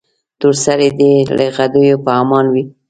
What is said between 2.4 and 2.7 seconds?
وي.